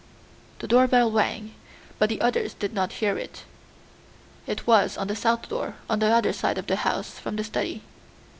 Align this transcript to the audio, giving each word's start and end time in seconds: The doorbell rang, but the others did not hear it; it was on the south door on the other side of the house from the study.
The 0.57 0.67
doorbell 0.67 1.11
rang, 1.11 1.53
but 1.99 2.09
the 2.09 2.21
others 2.21 2.55
did 2.55 2.73
not 2.73 2.93
hear 2.93 3.19
it; 3.19 3.43
it 4.47 4.65
was 4.65 4.97
on 4.97 5.05
the 5.05 5.15
south 5.15 5.47
door 5.47 5.75
on 5.87 5.99
the 5.99 6.07
other 6.07 6.33
side 6.33 6.57
of 6.57 6.65
the 6.65 6.77
house 6.77 7.19
from 7.19 7.35
the 7.35 7.43
study. 7.43 7.83